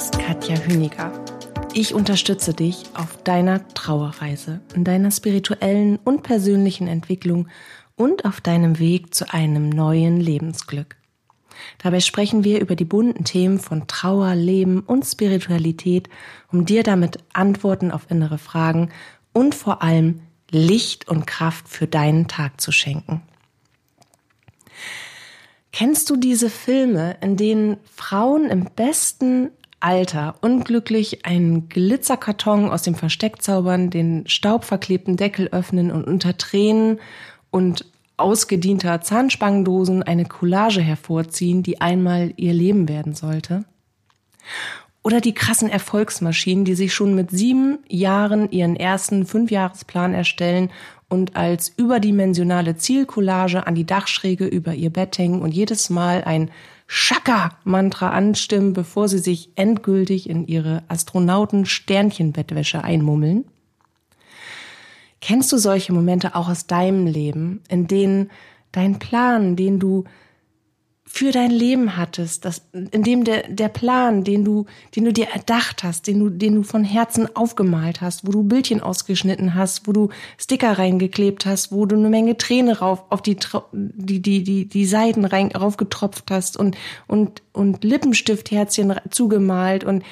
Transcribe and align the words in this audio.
Ist 0.00 0.18
Katja 0.18 0.56
Hüniger. 0.56 1.12
Ich 1.74 1.92
unterstütze 1.92 2.54
dich 2.54 2.84
auf 2.94 3.22
deiner 3.22 3.68
Trauerreise, 3.74 4.62
in 4.74 4.82
deiner 4.82 5.10
spirituellen 5.10 5.98
und 5.98 6.22
persönlichen 6.22 6.88
Entwicklung 6.88 7.48
und 7.96 8.24
auf 8.24 8.40
deinem 8.40 8.78
Weg 8.78 9.14
zu 9.14 9.30
einem 9.30 9.68
neuen 9.68 10.18
Lebensglück. 10.18 10.96
Dabei 11.82 12.00
sprechen 12.00 12.44
wir 12.44 12.62
über 12.62 12.76
die 12.76 12.86
bunten 12.86 13.24
Themen 13.24 13.58
von 13.58 13.88
Trauer, 13.88 14.34
Leben 14.34 14.80
und 14.80 15.04
Spiritualität, 15.04 16.08
um 16.50 16.64
dir 16.64 16.82
damit 16.82 17.18
Antworten 17.34 17.90
auf 17.90 18.10
innere 18.10 18.38
Fragen 18.38 18.88
und 19.34 19.54
vor 19.54 19.82
allem 19.82 20.22
Licht 20.50 21.08
und 21.08 21.26
Kraft 21.26 21.68
für 21.68 21.86
deinen 21.86 22.26
Tag 22.26 22.58
zu 22.58 22.72
schenken. 22.72 23.20
Kennst 25.72 26.08
du 26.08 26.16
diese 26.16 26.48
Filme, 26.48 27.18
in 27.20 27.36
denen 27.36 27.76
Frauen 27.94 28.46
im 28.46 28.64
besten 28.64 29.50
Alter 29.80 30.34
unglücklich 30.42 31.24
einen 31.24 31.68
Glitzerkarton 31.68 32.70
aus 32.70 32.82
dem 32.82 32.94
Versteck 32.94 33.42
zaubern, 33.42 33.90
den 33.90 34.26
staubverklebten 34.26 35.16
Deckel 35.16 35.48
öffnen 35.48 35.90
und 35.90 36.04
unter 36.04 36.36
Tränen 36.36 37.00
und 37.50 37.86
ausgedienter 38.18 39.00
Zahnspangendosen 39.00 40.02
eine 40.02 40.26
Collage 40.26 40.82
hervorziehen, 40.82 41.62
die 41.62 41.80
einmal 41.80 42.34
ihr 42.36 42.52
Leben 42.52 42.88
werden 42.88 43.14
sollte? 43.14 43.64
Oder 45.02 45.22
die 45.22 45.32
krassen 45.32 45.70
Erfolgsmaschinen, 45.70 46.66
die 46.66 46.74
sich 46.74 46.92
schon 46.92 47.14
mit 47.14 47.30
sieben 47.30 47.78
Jahren 47.88 48.50
ihren 48.50 48.76
ersten 48.76 49.24
Fünfjahresplan 49.24 50.12
erstellen 50.12 50.70
und 51.08 51.36
als 51.36 51.72
überdimensionale 51.74 52.76
Zielcollage 52.76 53.66
an 53.66 53.74
die 53.74 53.86
Dachschräge 53.86 54.44
über 54.44 54.74
ihr 54.74 54.90
Bett 54.90 55.16
hängen 55.16 55.40
und 55.40 55.52
jedes 55.52 55.88
Mal 55.88 56.22
ein 56.24 56.50
Shaka-Mantra 56.92 58.10
anstimmen, 58.10 58.72
bevor 58.72 59.06
sie 59.08 59.20
sich 59.20 59.50
endgültig 59.54 60.28
in 60.28 60.48
ihre 60.48 60.82
Astronauten-Sternchenbettwäsche 60.88 62.82
einmummeln? 62.82 63.44
Kennst 65.20 65.52
du 65.52 65.58
solche 65.58 65.92
Momente 65.92 66.34
auch 66.34 66.48
aus 66.48 66.66
deinem 66.66 67.06
Leben, 67.06 67.62
in 67.68 67.86
denen 67.86 68.32
dein 68.72 68.98
Plan, 68.98 69.54
den 69.54 69.78
du 69.78 70.02
für 71.12 71.32
dein 71.32 71.50
Leben 71.50 71.96
hattest, 71.96 72.44
das, 72.44 72.62
in 72.72 73.02
dem 73.02 73.24
der, 73.24 73.48
der 73.48 73.68
Plan, 73.68 74.22
den 74.22 74.44
du, 74.44 74.66
den 74.94 75.04
du 75.04 75.12
dir 75.12 75.26
erdacht 75.26 75.82
hast, 75.82 76.06
den 76.06 76.20
du, 76.20 76.30
den 76.30 76.54
du 76.54 76.62
von 76.62 76.84
Herzen 76.84 77.34
aufgemalt 77.34 78.00
hast, 78.00 78.24
wo 78.24 78.30
du 78.30 78.44
Bildchen 78.44 78.80
ausgeschnitten 78.80 79.56
hast, 79.56 79.88
wo 79.88 79.92
du 79.92 80.10
Sticker 80.38 80.78
reingeklebt 80.78 81.46
hast, 81.46 81.72
wo 81.72 81.84
du 81.84 81.96
eine 81.96 82.10
Menge 82.10 82.38
Träne 82.38 82.78
rauf, 82.78 83.02
auf 83.10 83.22
die, 83.22 83.36
die, 83.72 84.22
die, 84.22 84.44
die, 84.44 84.66
die 84.66 84.86
Seiten 84.86 85.24
rein, 85.24 85.50
raufgetropft 85.50 86.30
hast 86.30 86.56
und, 86.56 86.76
und, 87.08 87.42
und 87.52 87.82
Lippenstiftherzchen 87.82 88.94
zugemalt 89.10 89.82
und 89.82 90.04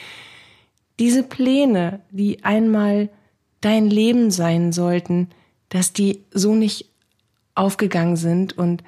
diese 0.99 1.23
Pläne, 1.23 2.01
die 2.11 2.43
einmal 2.43 3.09
dein 3.61 3.89
Leben 3.89 4.33
sein 4.33 4.73
sollten, 4.73 5.29
dass 5.69 5.93
die 5.93 6.25
so 6.33 6.57
nicht 6.57 6.87
aufgegangen 7.55 8.17
sind 8.17 8.59
und 8.59 8.83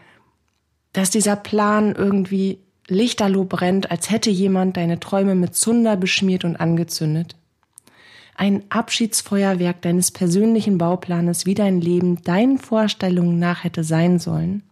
dass 0.92 1.10
dieser 1.10 1.36
Plan 1.36 1.94
irgendwie 1.94 2.58
lichterloh 2.88 3.44
brennt, 3.44 3.90
als 3.90 4.10
hätte 4.10 4.30
jemand 4.30 4.76
deine 4.76 4.98
Träume 4.98 5.34
mit 5.34 5.54
Zunder 5.54 5.96
beschmiert 5.96 6.44
und 6.44 6.56
angezündet. 6.56 7.36
Ein 8.34 8.64
Abschiedsfeuerwerk 8.70 9.82
deines 9.82 10.10
persönlichen 10.10 10.78
Bauplanes, 10.78 11.46
wie 11.46 11.54
dein 11.54 11.80
Leben 11.80 12.22
deinen 12.22 12.58
Vorstellungen 12.58 13.38
nach 13.38 13.64
hätte 13.64 13.84
sein 13.84 14.18
sollen. 14.18 14.62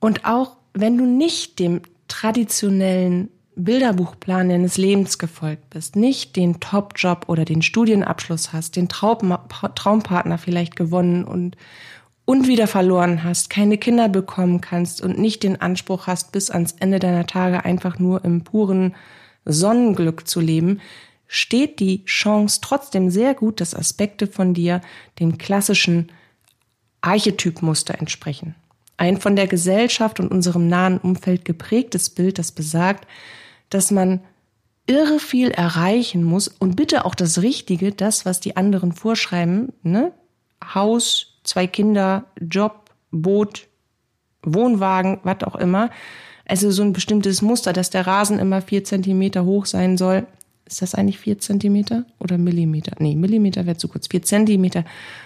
Und 0.00 0.24
auch 0.24 0.56
wenn 0.74 0.98
du 0.98 1.04
nicht 1.04 1.58
dem 1.58 1.82
traditionellen 2.08 3.30
Bilderbuchplan 3.54 4.48
deines 4.48 4.78
Lebens 4.78 5.18
gefolgt 5.18 5.70
bist, 5.70 5.96
nicht 5.96 6.36
den 6.36 6.60
Top-Job 6.60 7.26
oder 7.28 7.44
den 7.44 7.62
Studienabschluss 7.62 8.52
hast, 8.52 8.76
den 8.76 8.88
Traum 8.88 9.36
Traumpartner 9.74 10.38
vielleicht 10.38 10.76
gewonnen 10.76 11.24
und, 11.24 11.56
und 12.30 12.46
wieder 12.46 12.68
verloren 12.68 13.24
hast, 13.24 13.50
keine 13.50 13.76
Kinder 13.76 14.08
bekommen 14.08 14.60
kannst 14.60 15.02
und 15.02 15.18
nicht 15.18 15.42
den 15.42 15.60
Anspruch 15.60 16.06
hast, 16.06 16.30
bis 16.30 16.48
ans 16.48 16.76
Ende 16.78 17.00
deiner 17.00 17.26
Tage 17.26 17.64
einfach 17.64 17.98
nur 17.98 18.24
im 18.24 18.44
puren 18.44 18.94
Sonnenglück 19.44 20.28
zu 20.28 20.38
leben, 20.38 20.80
steht 21.26 21.80
die 21.80 22.04
Chance 22.04 22.60
trotzdem 22.62 23.10
sehr 23.10 23.34
gut, 23.34 23.60
dass 23.60 23.74
Aspekte 23.74 24.28
von 24.28 24.54
dir 24.54 24.80
dem 25.18 25.38
klassischen 25.38 26.12
Archetypmuster 27.00 27.98
entsprechen. 27.98 28.54
Ein 28.96 29.16
von 29.16 29.34
der 29.34 29.48
Gesellschaft 29.48 30.20
und 30.20 30.30
unserem 30.30 30.68
nahen 30.68 30.98
Umfeld 30.98 31.44
geprägtes 31.44 32.10
Bild, 32.10 32.38
das 32.38 32.52
besagt, 32.52 33.08
dass 33.70 33.90
man 33.90 34.20
irre 34.86 35.18
viel 35.18 35.50
erreichen 35.50 36.22
muss 36.22 36.46
und 36.46 36.76
bitte 36.76 37.04
auch 37.04 37.16
das 37.16 37.42
Richtige, 37.42 37.90
das, 37.90 38.24
was 38.24 38.38
die 38.38 38.56
anderen 38.56 38.92
vorschreiben, 38.92 39.72
ne? 39.82 40.12
Haus, 40.62 41.29
zwei 41.42 41.66
Kinder, 41.66 42.24
Job, 42.40 42.90
Boot, 43.10 43.68
Wohnwagen, 44.42 45.20
was 45.22 45.42
auch 45.44 45.56
immer. 45.56 45.90
Also 46.46 46.70
so 46.70 46.82
ein 46.82 46.92
bestimmtes 46.92 47.42
Muster, 47.42 47.72
dass 47.72 47.90
der 47.90 48.06
Rasen 48.06 48.38
immer 48.38 48.60
vier 48.62 48.84
Zentimeter 48.84 49.44
hoch 49.44 49.66
sein 49.66 49.96
soll. 49.96 50.26
Ist 50.66 50.82
das 50.82 50.94
eigentlich 50.94 51.18
vier 51.18 51.38
Zentimeter 51.38 52.04
oder 52.20 52.38
Millimeter? 52.38 52.92
Nee, 53.00 53.16
Millimeter 53.16 53.66
wäre 53.66 53.76
zu 53.76 53.88
kurz. 53.88 54.06
Vier 54.06 54.22
Zentimeter. 54.22 54.84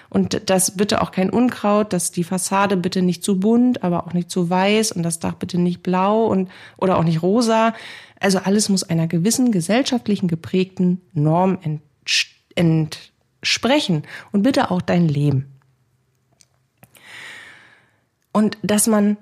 Und 0.08 0.48
das 0.48 0.76
bitte 0.76 1.02
auch 1.02 1.10
kein 1.10 1.28
Unkraut, 1.28 1.92
dass 1.92 2.12
die 2.12 2.24
Fassade 2.24 2.78
bitte 2.78 3.02
nicht 3.02 3.22
zu 3.22 3.40
bunt, 3.40 3.82
aber 3.82 4.06
auch 4.06 4.14
nicht 4.14 4.30
zu 4.30 4.48
weiß 4.48 4.92
und 4.92 5.02
das 5.02 5.18
Dach 5.18 5.34
bitte 5.34 5.58
nicht 5.58 5.82
blau 5.82 6.26
und, 6.26 6.50
oder 6.78 6.98
auch 6.98 7.04
nicht 7.04 7.22
rosa. 7.22 7.74
Also 8.20 8.38
alles 8.38 8.70
muss 8.70 8.84
einer 8.84 9.06
gewissen 9.06 9.52
gesellschaftlichen 9.52 10.28
geprägten 10.28 11.02
Norm 11.12 11.58
entsprechen. 12.54 14.02
Und 14.32 14.42
bitte 14.42 14.70
auch 14.70 14.80
dein 14.80 15.08
Leben. 15.08 15.53
Und 18.34 18.58
dass 18.62 18.88
man 18.88 19.16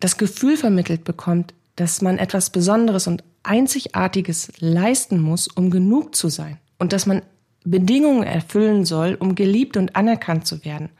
das 0.00 0.18
Gefühl 0.18 0.58
vermittelt 0.58 1.02
bekommt, 1.04 1.54
dass 1.76 2.02
man 2.02 2.18
etwas 2.18 2.50
Besonderes 2.50 3.06
und 3.06 3.24
Einzigartiges 3.42 4.52
leisten 4.60 5.18
muss, 5.18 5.48
um 5.48 5.70
genug 5.70 6.14
zu 6.14 6.28
sein. 6.28 6.58
Und 6.78 6.92
dass 6.92 7.06
man 7.06 7.22
Bedingungen 7.64 8.22
erfüllen 8.22 8.84
soll, 8.84 9.14
um 9.14 9.34
geliebt 9.34 9.78
und 9.78 9.96
anerkannt 9.96 10.46
zu 10.46 10.62
werden. 10.62 10.90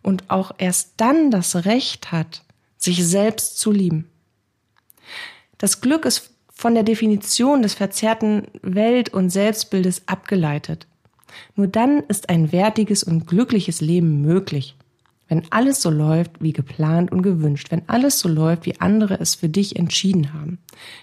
Und 0.00 0.30
auch 0.30 0.52
erst 0.56 0.94
dann 0.96 1.30
das 1.30 1.66
Recht 1.66 2.12
hat, 2.12 2.44
sich 2.78 3.06
selbst 3.06 3.58
zu 3.58 3.72
lieben. 3.72 4.08
Das 5.58 5.82
Glück 5.82 6.06
ist 6.06 6.30
von 6.50 6.74
der 6.74 6.82
Definition 6.82 7.60
des 7.60 7.74
verzerrten 7.74 8.46
Welt- 8.62 9.12
und 9.12 9.28
Selbstbildes 9.28 10.08
abgeleitet. 10.08 10.86
Nur 11.56 11.66
dann 11.66 12.00
ist 12.08 12.30
ein 12.30 12.52
wertiges 12.52 13.04
und 13.04 13.26
glückliches 13.26 13.82
Leben 13.82 14.22
möglich. 14.22 14.76
Wenn 15.32 15.50
alles 15.50 15.80
so 15.80 15.88
läuft 15.88 16.42
wie 16.42 16.52
geplant 16.52 17.10
und 17.10 17.22
gewünscht, 17.22 17.70
wenn 17.70 17.88
alles 17.88 18.18
so 18.18 18.28
läuft, 18.28 18.66
wie 18.66 18.78
andere 18.82 19.18
es 19.18 19.34
für 19.34 19.48
dich 19.48 19.76
entschieden 19.76 20.34
haben, 20.34 20.58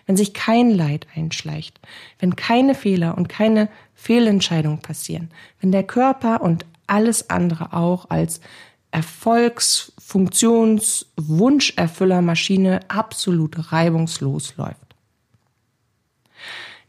wenn 0.06 0.15
sich 0.18 0.36
kein 0.36 0.69
Leid 0.69 1.07
einschleicht, 1.15 1.80
wenn 2.19 2.36
keine 2.36 2.75
Fehler 2.75 3.18
und 3.18 3.27
keine 3.27 3.69
Fehlentscheidungen 3.95 4.83
passieren, 4.83 5.31
wenn 5.62 5.71
der 5.71 5.81
Körper 5.81 6.42
und 6.42 6.68
alles 6.86 7.31
andere 7.31 7.74
auch 7.74 8.12
als 8.12 8.39
Erfolgs-, 8.92 9.94
Funktions-, 10.00 11.07
Wunscherfüllermaschine 11.18 12.81
absolut 12.88 13.71
reibungslos 13.71 14.57
läuft. 14.57 14.95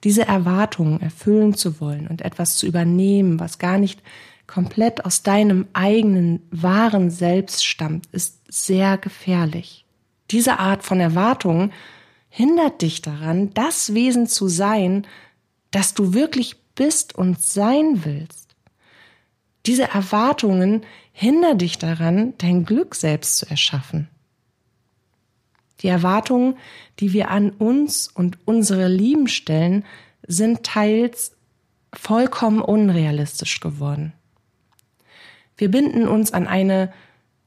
Diese 0.04 0.26
Erwartungen 0.26 1.00
erfüllen 1.00 1.54
zu 1.54 1.80
wollen 1.80 2.06
und 2.06 2.20
etwas 2.20 2.56
zu 2.56 2.66
übernehmen, 2.66 3.40
was 3.40 3.58
gar 3.58 3.78
nicht 3.78 4.02
komplett 4.50 5.04
aus 5.04 5.22
deinem 5.22 5.68
eigenen 5.74 6.42
wahren 6.50 7.10
Selbst 7.10 7.64
stammt, 7.64 8.08
ist 8.10 8.40
sehr 8.48 8.98
gefährlich. 8.98 9.86
Diese 10.32 10.58
Art 10.58 10.82
von 10.82 10.98
Erwartung 10.98 11.70
hindert 12.28 12.82
dich 12.82 13.00
daran, 13.00 13.54
das 13.54 13.94
Wesen 13.94 14.26
zu 14.26 14.48
sein, 14.48 15.06
das 15.70 15.94
du 15.94 16.14
wirklich 16.14 16.56
bist 16.74 17.14
und 17.14 17.40
sein 17.40 18.04
willst. 18.04 18.56
Diese 19.66 19.84
Erwartungen 19.84 20.82
hindern 21.12 21.58
dich 21.58 21.78
daran, 21.78 22.34
dein 22.38 22.64
Glück 22.64 22.96
selbst 22.96 23.36
zu 23.36 23.48
erschaffen. 23.48 24.08
Die 25.80 25.88
Erwartungen, 25.88 26.56
die 26.98 27.12
wir 27.12 27.30
an 27.30 27.50
uns 27.50 28.08
und 28.08 28.38
unsere 28.46 28.88
Lieben 28.88 29.28
stellen, 29.28 29.84
sind 30.26 30.64
teils 30.64 31.36
vollkommen 31.92 32.60
unrealistisch 32.62 33.60
geworden. 33.60 34.12
Wir 35.60 35.70
binden 35.70 36.08
uns 36.08 36.32
an 36.32 36.46
eine, 36.46 36.90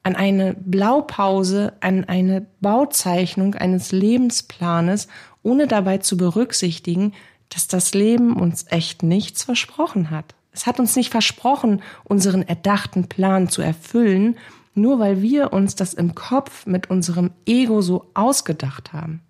an 0.03 0.15
eine 0.15 0.53
Blaupause, 0.53 1.73
an 1.79 2.05
eine 2.05 2.45
Bauzeichnung 2.61 3.55
eines 3.55 3.91
Lebensplanes, 3.91 5.07
ohne 5.41 5.65
dabei 5.65 5.97
zu 5.97 6.15
berücksichtigen, 6.15 7.13
dass 7.49 7.67
das 7.67 7.95
Leben 7.95 8.35
uns 8.35 8.67
echt 8.69 9.01
nichts 9.01 9.41
versprochen 9.41 10.11
hat. 10.11 10.35
Es 10.51 10.67
hat 10.67 10.79
uns 10.79 10.95
nicht 10.95 11.09
versprochen, 11.09 11.81
unseren 12.03 12.43
erdachten 12.43 13.09
Plan 13.09 13.49
zu 13.49 13.63
erfüllen, 13.63 14.37
nur 14.75 14.99
weil 14.99 15.23
wir 15.23 15.51
uns 15.51 15.73
das 15.73 15.95
im 15.95 16.13
Kopf 16.13 16.67
mit 16.67 16.91
unserem 16.91 17.31
Ego 17.47 17.81
so 17.81 18.11
ausgedacht 18.13 18.93
haben. 18.93 19.21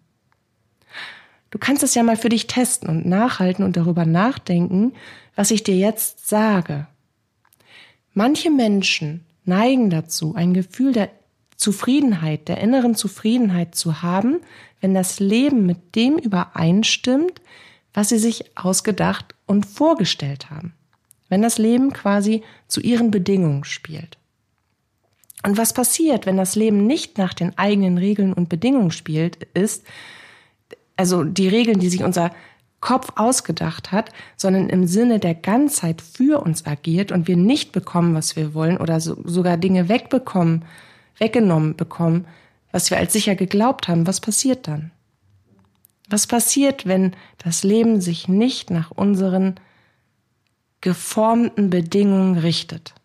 Du 1.52 1.58
kannst 1.58 1.84
es 1.84 1.96
ja 1.96 2.04
mal 2.04 2.18
für 2.18 2.28
dich 2.28 2.48
testen 2.48 2.90
und 2.90 3.06
nachhalten 3.06 3.64
und 3.64 3.78
darüber 3.78 4.06
nachdenken, 4.06 4.92
was 5.38 5.52
ich 5.52 5.64
dir 5.64 5.78
jetzt 5.78 6.28
sage. 6.28 6.88
Manche 8.14 8.52
Menschen 8.52 9.26
neigen 9.46 9.90
dazu, 9.90 10.36
ein 10.36 10.54
Gefühl 10.54 10.94
der 10.94 11.10
Zufriedenheit, 11.58 12.48
der 12.48 12.60
inneren 12.60 12.96
Zufriedenheit 12.96 13.76
zu 13.76 14.02
haben, 14.02 14.42
wenn 14.82 14.94
das 14.94 15.20
Leben 15.20 15.66
mit 15.66 15.96
dem 15.96 16.18
übereinstimmt, 16.18 17.42
was 17.94 18.10
sie 18.10 18.18
sich 18.18 18.58
ausgedacht 18.58 19.36
und 19.46 19.66
vorgestellt 19.66 20.50
haben. 20.50 20.74
Wenn 21.30 21.42
das 21.42 21.58
Leben 21.58 21.94
quasi 21.94 22.44
zu 22.68 22.82
ihren 22.82 23.12
Bedingungen 23.12 23.64
spielt. 23.64 24.18
Und 25.46 25.58
was 25.58 25.74
passiert, 25.74 26.26
wenn 26.26 26.38
das 26.38 26.56
Leben 26.56 26.86
nicht 26.86 27.18
nach 27.18 27.34
den 27.34 27.58
eigenen 27.58 27.98
Regeln 27.98 28.34
und 28.34 28.50
Bedingungen 28.50 28.92
spielt, 28.92 29.44
ist, 29.54 29.86
also 30.96 31.24
die 31.24 31.48
Regeln, 31.48 31.80
die 31.80 31.90
sich 31.90 32.04
unser 32.04 32.32
Kopf 32.84 33.14
ausgedacht 33.16 33.94
hat, 33.94 34.12
sondern 34.36 34.68
im 34.68 34.88
Sinne 34.88 35.18
der 35.18 35.36
Ganzheit 35.36 36.02
für 36.02 36.42
uns 36.42 36.66
agiert 36.66 37.14
und 37.14 37.30
wir 37.30 37.38
nicht 37.38 37.72
bekommen, 37.72 38.14
was 38.14 38.36
wir 38.36 38.54
wollen 38.54 38.76
oder 38.76 39.00
so, 39.00 39.16
sogar 39.24 39.56
Dinge 39.56 39.88
wegbekommen, 39.88 40.66
weggenommen 41.18 41.78
bekommen, 41.78 42.28
was 42.74 42.92
wir 42.92 42.98
als 42.98 43.14
sicher 43.14 43.36
geglaubt 43.36 43.88
haben, 43.88 44.06
was 44.06 44.20
passiert 44.20 44.68
dann? 44.68 44.92
Was 46.10 46.28
passiert, 46.28 46.86
wenn 46.86 47.16
das 47.38 47.64
Leben 47.64 48.02
sich 48.02 48.28
nicht 48.28 48.70
nach 48.70 48.92
unseren 48.92 49.56
geformten 50.82 51.70
Bedingungen 51.70 52.38
richtet? 52.38 52.96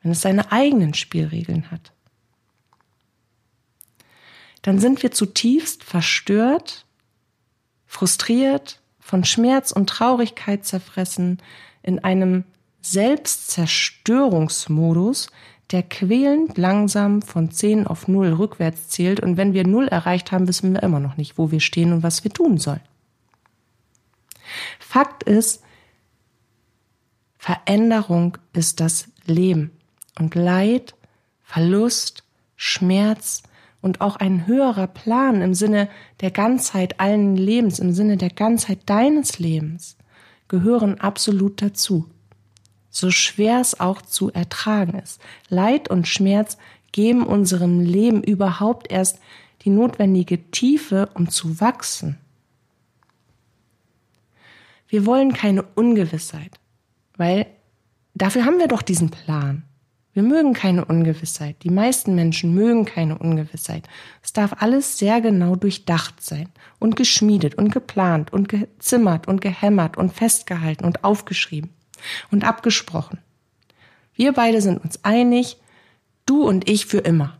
Wenn 0.00 0.12
es 0.12 0.20
seine 0.20 0.52
eigenen 0.52 0.94
Spielregeln 0.94 1.72
hat? 1.72 1.90
Dann 4.62 4.78
sind 4.78 5.02
wir 5.02 5.10
zutiefst 5.10 5.82
verstört, 5.82 6.86
frustriert, 7.84 8.77
von 9.08 9.24
Schmerz 9.24 9.72
und 9.72 9.88
Traurigkeit 9.88 10.66
zerfressen, 10.66 11.38
in 11.82 12.04
einem 12.04 12.44
Selbstzerstörungsmodus, 12.82 15.30
der 15.70 15.82
quälend 15.82 16.58
langsam 16.58 17.22
von 17.22 17.50
10 17.50 17.86
auf 17.86 18.06
0 18.06 18.34
rückwärts 18.34 18.88
zählt 18.88 19.20
und 19.20 19.38
wenn 19.38 19.54
wir 19.54 19.66
0 19.66 19.88
erreicht 19.88 20.30
haben, 20.30 20.46
wissen 20.46 20.74
wir 20.74 20.82
immer 20.82 21.00
noch 21.00 21.16
nicht, 21.16 21.38
wo 21.38 21.50
wir 21.50 21.60
stehen 21.60 21.94
und 21.94 22.02
was 22.02 22.22
wir 22.22 22.30
tun 22.30 22.58
sollen. 22.58 22.82
Fakt 24.78 25.22
ist, 25.22 25.62
Veränderung 27.38 28.36
ist 28.52 28.78
das 28.78 29.08
Leben 29.24 29.70
und 30.18 30.34
Leid, 30.34 30.94
Verlust, 31.44 32.24
Schmerz 32.56 33.42
und 33.80 34.00
auch 34.00 34.16
ein 34.16 34.46
höherer 34.46 34.86
Plan 34.86 35.40
im 35.40 35.54
Sinne 35.54 35.88
der 36.20 36.30
Ganzheit 36.30 37.00
allen 37.00 37.36
Lebens, 37.36 37.78
im 37.78 37.92
Sinne 37.92 38.16
der 38.16 38.30
Ganzheit 38.30 38.80
deines 38.86 39.38
Lebens 39.38 39.96
gehören 40.48 41.00
absolut 41.00 41.62
dazu 41.62 42.10
so 42.98 43.10
schwer 43.10 43.60
es 43.60 43.78
auch 43.78 44.02
zu 44.02 44.32
ertragen 44.32 44.98
ist. 44.98 45.20
Leid 45.48 45.88
und 45.88 46.08
Schmerz 46.08 46.58
geben 46.92 47.26
unserem 47.26 47.80
Leben 47.80 48.22
überhaupt 48.22 48.90
erst 48.90 49.20
die 49.62 49.70
notwendige 49.70 50.50
Tiefe, 50.50 51.08
um 51.14 51.28
zu 51.28 51.60
wachsen. 51.60 52.18
Wir 54.88 55.04
wollen 55.04 55.32
keine 55.32 55.62
Ungewissheit, 55.62 56.58
weil 57.16 57.46
dafür 58.14 58.44
haben 58.46 58.58
wir 58.58 58.68
doch 58.68 58.82
diesen 58.82 59.10
Plan. 59.10 59.64
Wir 60.14 60.22
mögen 60.22 60.52
keine 60.52 60.84
Ungewissheit. 60.84 61.62
Die 61.62 61.70
meisten 61.70 62.14
Menschen 62.14 62.54
mögen 62.54 62.84
keine 62.84 63.18
Ungewissheit. 63.18 63.88
Es 64.22 64.32
darf 64.32 64.54
alles 64.60 64.98
sehr 64.98 65.20
genau 65.20 65.54
durchdacht 65.54 66.22
sein 66.22 66.48
und 66.78 66.96
geschmiedet 66.96 67.54
und 67.54 67.70
geplant 67.70 68.32
und 68.32 68.48
gezimmert 68.48 69.28
und 69.28 69.40
gehämmert 69.40 69.96
und 69.96 70.12
festgehalten 70.12 70.84
und 70.84 71.04
aufgeschrieben 71.04 71.70
und 72.30 72.44
abgesprochen. 72.44 73.18
Wir 74.14 74.32
beide 74.32 74.60
sind 74.60 74.82
uns 74.82 75.04
einig, 75.04 75.58
du 76.26 76.42
und 76.42 76.68
ich 76.68 76.86
für 76.86 76.98
immer. 76.98 77.38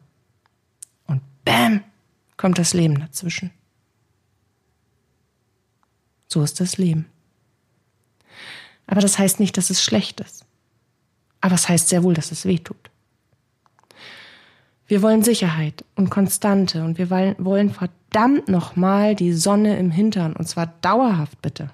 Und 1.07 1.23
bam, 1.45 1.83
kommt 2.37 2.59
das 2.59 2.75
Leben 2.75 3.01
dazwischen. 3.01 3.51
So 6.29 6.43
ist 6.43 6.61
das 6.61 6.79
Leben. 6.79 7.07
Aber 8.87 9.01
das 9.01 9.19
heißt 9.19 9.41
nicht, 9.41 9.57
dass 9.57 9.71
es 9.71 9.83
schlecht 9.83 10.21
ist. 10.21 10.45
Aber 11.41 11.55
es 11.55 11.69
heißt 11.69 11.89
sehr 11.89 12.03
wohl, 12.03 12.15
dass 12.15 12.33
es 12.33 12.45
weh 12.45 12.59
tut. 12.59 12.91
Wir 14.87 15.03
wollen 15.03 15.23
Sicherheit 15.23 15.85
und 15.97 16.09
Konstante 16.09 16.83
und 16.83 16.97
wir 16.97 17.11
wollen 17.11 17.71
verdammt 17.71 18.49
nochmal 18.49 19.15
die 19.15 19.35
Sonne 19.35 19.79
im 19.79 19.91
Hintern 19.91 20.35
und 20.35 20.49
zwar 20.49 20.67
dauerhaft 20.81 21.43
bitte. 21.43 21.71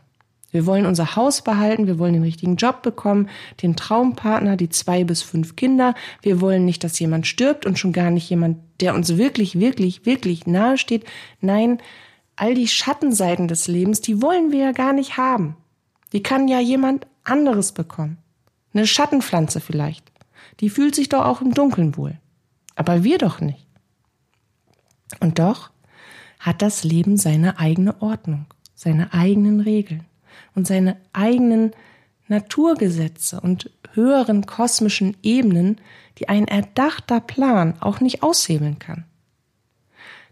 Wir 0.50 0.66
wollen 0.66 0.86
unser 0.86 1.16
Haus 1.16 1.42
behalten, 1.42 1.88
wir 1.88 1.98
wollen 1.98 2.12
den 2.12 2.22
richtigen 2.22 2.56
Job 2.56 2.82
bekommen, 2.82 3.28
den 3.62 3.74
Traumpartner, 3.74 4.56
die 4.56 4.68
zwei 4.68 5.02
bis 5.02 5.22
fünf 5.22 5.56
Kinder. 5.56 5.94
Wir 6.22 6.40
wollen 6.40 6.64
nicht, 6.64 6.84
dass 6.84 6.98
jemand 6.98 7.26
stirbt 7.26 7.66
und 7.66 7.78
schon 7.78 7.92
gar 7.92 8.10
nicht 8.10 8.30
jemand, 8.30 8.58
der 8.80 8.94
uns 8.94 9.16
wirklich, 9.16 9.58
wirklich, 9.58 10.06
wirklich 10.06 10.46
nahe 10.46 10.78
steht. 10.78 11.06
Nein, 11.40 11.78
all 12.36 12.54
die 12.54 12.68
Schattenseiten 12.68 13.48
des 13.48 13.68
Lebens, 13.68 14.00
die 14.00 14.22
wollen 14.22 14.52
wir 14.52 14.60
ja 14.60 14.72
gar 14.72 14.92
nicht 14.92 15.16
haben. 15.16 15.56
Die 16.12 16.22
kann 16.22 16.46
ja 16.46 16.60
jemand 16.60 17.06
anderes 17.24 17.72
bekommen. 17.72 18.18
Eine 18.74 18.86
Schattenpflanze 18.86 19.60
vielleicht. 19.60 20.10
Die 20.60 20.68
fühlt 20.68 20.94
sich 20.94 21.08
doch 21.08 21.24
auch 21.24 21.40
im 21.40 21.54
Dunkeln 21.54 21.96
wohl. 21.96 22.18
Aber 22.74 23.04
wir 23.04 23.18
doch 23.18 23.40
nicht. 23.40 23.66
Und 25.20 25.38
doch 25.38 25.70
hat 26.40 26.60
das 26.60 26.84
Leben 26.84 27.16
seine 27.16 27.58
eigene 27.58 28.02
Ordnung, 28.02 28.46
seine 28.74 29.14
eigenen 29.14 29.60
Regeln 29.60 30.04
und 30.54 30.66
seine 30.66 30.96
eigenen 31.12 31.72
Naturgesetze 32.28 33.40
und 33.40 33.70
höheren 33.92 34.46
kosmischen 34.46 35.16
Ebenen, 35.22 35.80
die 36.18 36.28
ein 36.28 36.48
erdachter 36.48 37.20
Plan 37.20 37.80
auch 37.80 38.00
nicht 38.00 38.22
aushebeln 38.22 38.78
kann. 38.78 39.04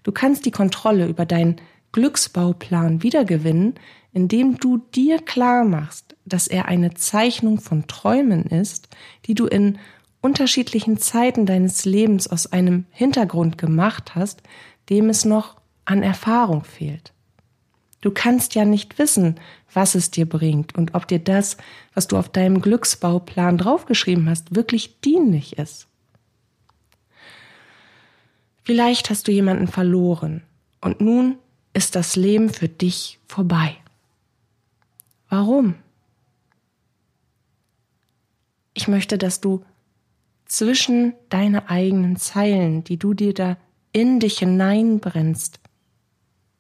Du 0.03 0.11
kannst 0.11 0.47
die 0.47 0.51
Kontrolle 0.51 1.07
über 1.07 1.27
deinen 1.27 1.57
Glücksbauplan 1.93 3.03
wiedergewinnen, 3.03 3.75
indem 4.13 4.59
du 4.59 4.79
dir 4.79 5.19
klar 5.19 5.65
machst, 5.65 6.17
dass 6.25 6.49
er 6.49 6.67
eine 6.67 6.95
Zeichnung 6.95 7.61
von 7.61 7.87
Träumen 7.87 8.45
ist, 8.45 8.89
die 9.27 9.35
du 9.35 9.47
in 9.47 9.79
unterschiedlichen 10.21 10.99
Zeiten 10.99 11.47
deines 11.47 11.85
Lebens 11.85 12.29
aus 12.29 12.53
einem 12.53 12.87
Hintergrund 12.91 13.59
gemacht 13.59 14.15
hast, 14.15 14.43
dem 14.89 15.09
es 15.09 15.25
noch 15.25 15.57
an 15.85 16.03
Erfahrung 16.03 16.65
fehlt. 16.65 17.13
Du 18.01 18.11
kannst 18.11 18.55
ja 18.55 18.65
nicht 18.65 18.99
wissen, 18.99 19.37
was 19.73 19.95
es 19.95 20.11
dir 20.11 20.29
bringt 20.29 20.75
und 20.75 20.95
ob 20.95 21.07
dir 21.07 21.19
das, 21.19 21.57
was 21.95 22.09
du 22.09 22.17
auf 22.17 22.29
deinem 22.29 22.61
Glücksbauplan 22.61 23.59
draufgeschrieben 23.59 24.29
hast, 24.29 24.55
wirklich 24.55 25.01
dienlich 25.01 25.59
ist. 25.59 25.87
Vielleicht 28.65 29.11
hast 29.11 29.27
du 29.27 29.33
jemanden 29.33 29.67
verloren 29.67 30.43
und 30.81 31.01
nun 31.01 31.37
ist 31.73 31.95
das 31.97 32.17
Leben 32.17 32.51
für 32.51 32.69
dich 32.69 33.19
vorbei. 33.27 33.77
Warum? 35.29 35.75
Ich 38.75 38.89
möchte, 38.89 39.19
dass 39.19 39.41
du 39.41 39.65
zwischen 40.47 41.15
deine 41.31 41.71
eigenen 41.71 42.17
Zeilen, 42.17 42.85
die 42.85 42.99
du 42.99 43.15
dir 43.15 43.33
da 43.33 43.57
in 43.93 44.21
dich 44.21 44.39
hineinbrennst, 44.39 45.61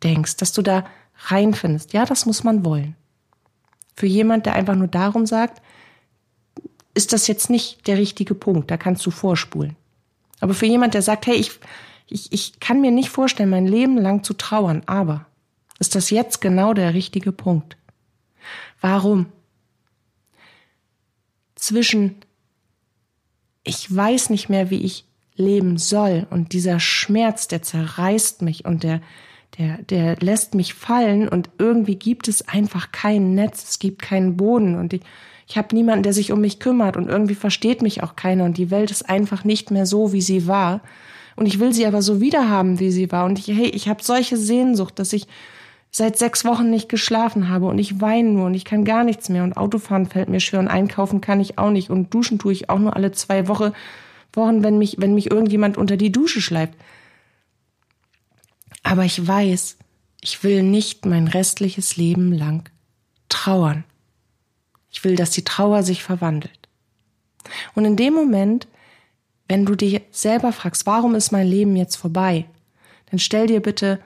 denkst, 0.02 0.36
dass 0.36 0.52
du 0.52 0.62
da 0.62 0.86
reinfindest. 1.26 1.92
Ja, 1.92 2.04
das 2.04 2.26
muss 2.26 2.44
man 2.44 2.64
wollen. 2.64 2.96
Für 3.94 4.06
jemand, 4.06 4.46
der 4.46 4.54
einfach 4.54 4.74
nur 4.74 4.88
darum 4.88 5.26
sagt, 5.26 5.62
ist 6.94 7.12
das 7.12 7.26
jetzt 7.26 7.50
nicht 7.50 7.86
der 7.86 7.98
richtige 7.98 8.34
Punkt, 8.34 8.70
da 8.70 8.76
kannst 8.76 9.04
du 9.06 9.10
vorspulen. 9.10 9.76
Aber 10.40 10.54
für 10.54 10.66
jemand, 10.66 10.94
der 10.94 11.02
sagt, 11.02 11.26
hey, 11.26 11.36
ich, 11.36 11.52
ich, 12.12 12.32
ich 12.32 12.60
kann 12.60 12.80
mir 12.80 12.90
nicht 12.90 13.08
vorstellen, 13.08 13.50
mein 13.50 13.66
Leben 13.66 13.96
lang 13.96 14.22
zu 14.22 14.34
trauern, 14.34 14.82
aber 14.86 15.26
ist 15.78 15.94
das 15.94 16.10
jetzt 16.10 16.40
genau 16.40 16.74
der 16.74 16.94
richtige 16.94 17.32
Punkt? 17.32 17.76
Warum? 18.80 19.26
Zwischen 21.54 22.16
ich 23.64 23.94
weiß 23.94 24.30
nicht 24.30 24.48
mehr, 24.48 24.70
wie 24.70 24.82
ich 24.82 25.04
leben 25.36 25.78
soll 25.78 26.26
und 26.30 26.52
dieser 26.52 26.80
Schmerz, 26.80 27.48
der 27.48 27.62
zerreißt 27.62 28.42
mich 28.42 28.64
und 28.64 28.82
der 28.82 29.00
der, 29.58 29.82
der 29.82 30.16
lässt 30.16 30.54
mich 30.54 30.74
fallen 30.74 31.28
und 31.28 31.50
irgendwie 31.58 31.96
gibt 31.96 32.26
es 32.26 32.48
einfach 32.48 32.90
kein 32.90 33.34
Netz, 33.34 33.64
es 33.68 33.78
gibt 33.78 34.00
keinen 34.00 34.36
Boden 34.36 34.76
und 34.76 34.94
ich, 34.94 35.02
ich 35.46 35.58
habe 35.58 35.74
niemanden, 35.74 36.04
der 36.04 36.14
sich 36.14 36.32
um 36.32 36.40
mich 36.40 36.58
kümmert 36.58 36.96
und 36.96 37.08
irgendwie 37.08 37.34
versteht 37.34 37.82
mich 37.82 38.02
auch 38.02 38.16
keiner 38.16 38.44
und 38.44 38.56
die 38.56 38.70
Welt 38.70 38.90
ist 38.90 39.08
einfach 39.08 39.44
nicht 39.44 39.70
mehr 39.70 39.84
so, 39.84 40.12
wie 40.12 40.22
sie 40.22 40.46
war. 40.46 40.80
Und 41.36 41.46
ich 41.46 41.58
will 41.58 41.72
sie 41.72 41.86
aber 41.86 42.02
so 42.02 42.20
wiederhaben, 42.20 42.80
wie 42.80 42.90
sie 42.90 43.10
war. 43.12 43.24
Und 43.24 43.38
ich, 43.38 43.48
hey, 43.48 43.68
ich 43.68 43.88
habe 43.88 44.02
solche 44.02 44.36
Sehnsucht, 44.36 44.98
dass 44.98 45.12
ich 45.12 45.26
seit 45.90 46.18
sechs 46.18 46.44
Wochen 46.44 46.70
nicht 46.70 46.88
geschlafen 46.88 47.48
habe 47.50 47.66
und 47.66 47.78
ich 47.78 48.00
weine 48.00 48.30
nur 48.30 48.46
und 48.46 48.54
ich 48.54 48.64
kann 48.64 48.84
gar 48.84 49.04
nichts 49.04 49.28
mehr 49.28 49.44
und 49.44 49.58
Autofahren 49.58 50.06
fällt 50.06 50.30
mir 50.30 50.40
schwer 50.40 50.60
und 50.60 50.68
einkaufen 50.68 51.20
kann 51.20 51.38
ich 51.38 51.58
auch 51.58 51.70
nicht 51.70 51.90
und 51.90 52.14
duschen 52.14 52.38
tue 52.38 52.52
ich 52.52 52.70
auch 52.70 52.78
nur 52.78 52.96
alle 52.96 53.12
zwei 53.12 53.46
Wochen, 53.46 53.72
Wochen, 54.32 54.62
wenn 54.62 54.78
mich, 54.78 54.96
wenn 54.98 55.14
mich 55.14 55.30
irgendjemand 55.30 55.76
unter 55.76 55.98
die 55.98 56.10
Dusche 56.10 56.40
schleift. 56.40 56.72
Aber 58.82 59.04
ich 59.04 59.26
weiß, 59.26 59.76
ich 60.22 60.42
will 60.42 60.62
nicht 60.62 61.04
mein 61.04 61.28
restliches 61.28 61.96
Leben 61.98 62.32
lang 62.32 62.70
trauern. 63.28 63.84
Ich 64.90 65.04
will, 65.04 65.16
dass 65.16 65.30
die 65.30 65.44
Trauer 65.44 65.82
sich 65.82 66.02
verwandelt. 66.02 66.68
Und 67.74 67.84
in 67.84 67.96
dem 67.96 68.14
Moment, 68.14 68.66
wenn 69.52 69.66
du 69.66 69.74
dir 69.74 70.00
selber 70.10 70.50
fragst, 70.50 70.86
warum 70.86 71.14
ist 71.14 71.30
mein 71.30 71.46
Leben 71.46 71.76
jetzt 71.76 71.96
vorbei, 71.96 72.46
dann 73.10 73.18
stell 73.18 73.48
dir 73.48 73.60
bitte 73.60 74.00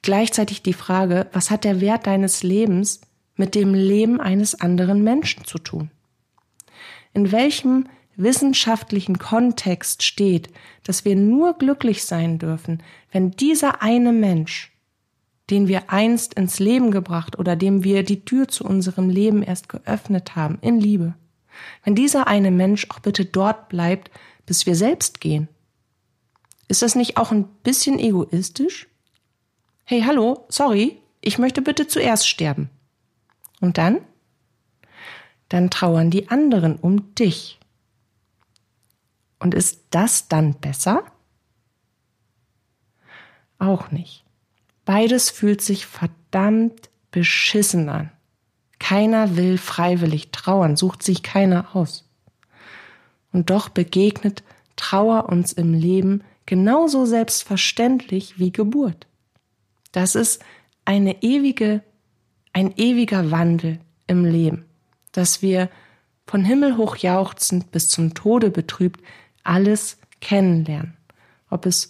gleichzeitig 0.00 0.62
die 0.62 0.72
Frage, 0.72 1.26
was 1.34 1.50
hat 1.50 1.64
der 1.64 1.82
Wert 1.82 2.06
deines 2.06 2.42
Lebens 2.42 3.02
mit 3.36 3.54
dem 3.54 3.74
Leben 3.74 4.18
eines 4.18 4.58
anderen 4.58 5.04
Menschen 5.04 5.44
zu 5.44 5.58
tun? 5.58 5.90
In 7.12 7.32
welchem 7.32 7.86
wissenschaftlichen 8.16 9.18
Kontext 9.18 10.04
steht, 10.04 10.48
dass 10.84 11.04
wir 11.04 11.16
nur 11.16 11.58
glücklich 11.58 12.06
sein 12.06 12.38
dürfen, 12.38 12.82
wenn 13.12 13.32
dieser 13.32 13.82
eine 13.82 14.12
Mensch, 14.12 14.72
den 15.50 15.68
wir 15.68 15.92
einst 15.92 16.32
ins 16.32 16.60
Leben 16.60 16.92
gebracht 16.92 17.38
oder 17.38 17.56
dem 17.56 17.84
wir 17.84 18.04
die 18.04 18.24
Tür 18.24 18.48
zu 18.48 18.64
unserem 18.64 19.10
Leben 19.10 19.42
erst 19.42 19.68
geöffnet 19.68 20.34
haben, 20.34 20.56
in 20.62 20.80
Liebe, 20.80 21.12
wenn 21.84 21.94
dieser 21.94 22.26
eine 22.26 22.50
Mensch 22.50 22.86
auch 22.88 23.00
bitte 23.00 23.26
dort 23.26 23.68
bleibt, 23.68 24.10
bis 24.48 24.64
wir 24.64 24.74
selbst 24.74 25.20
gehen. 25.20 25.46
Ist 26.68 26.80
das 26.80 26.94
nicht 26.94 27.18
auch 27.18 27.32
ein 27.32 27.44
bisschen 27.62 27.98
egoistisch? 27.98 28.88
Hey, 29.84 30.02
hallo, 30.02 30.46
sorry, 30.48 30.96
ich 31.20 31.38
möchte 31.38 31.60
bitte 31.60 31.86
zuerst 31.86 32.26
sterben. 32.26 32.70
Und 33.60 33.76
dann? 33.76 34.00
Dann 35.50 35.70
trauern 35.70 36.10
die 36.10 36.30
anderen 36.30 36.76
um 36.76 37.14
dich. 37.14 37.58
Und 39.38 39.52
ist 39.52 39.82
das 39.90 40.28
dann 40.28 40.54
besser? 40.54 41.04
Auch 43.58 43.90
nicht. 43.90 44.24
Beides 44.86 45.28
fühlt 45.28 45.60
sich 45.60 45.84
verdammt 45.84 46.88
beschissen 47.10 47.90
an. 47.90 48.10
Keiner 48.78 49.36
will 49.36 49.58
freiwillig 49.58 50.30
trauern, 50.30 50.76
sucht 50.76 51.02
sich 51.02 51.22
keiner 51.22 51.76
aus. 51.76 52.07
Und 53.32 53.50
doch 53.50 53.68
begegnet 53.68 54.42
Trauer 54.76 55.28
uns 55.28 55.52
im 55.52 55.74
Leben 55.74 56.22
genauso 56.46 57.04
selbstverständlich 57.04 58.38
wie 58.38 58.52
Geburt. 58.52 59.06
Das 59.92 60.14
ist 60.14 60.42
eine 60.84 61.22
ewige, 61.22 61.82
ein 62.52 62.74
ewiger 62.76 63.30
Wandel 63.30 63.80
im 64.06 64.24
Leben, 64.24 64.64
dass 65.12 65.42
wir 65.42 65.68
von 66.26 66.44
Himmel 66.44 66.76
hoch 66.76 66.96
jauchzend 66.96 67.70
bis 67.70 67.88
zum 67.88 68.14
Tode 68.14 68.50
betrübt 68.50 69.00
alles 69.42 69.98
kennenlernen. 70.20 70.96
Ob 71.50 71.66
es 71.66 71.88